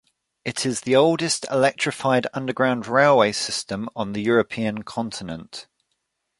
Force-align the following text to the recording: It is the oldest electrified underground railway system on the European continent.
It 0.43 0.65
is 0.65 0.81
the 0.81 0.95
oldest 0.95 1.45
electrified 1.51 2.25
underground 2.33 2.87
railway 2.87 3.33
system 3.33 3.87
on 3.95 4.13
the 4.13 4.21
European 4.23 4.81
continent. 4.81 5.67